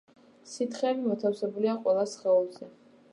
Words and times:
სითხეები 0.53 1.03
მოთავსებულია 1.09 1.77
ყველა 1.83 2.07
სხეულზე 2.15 2.71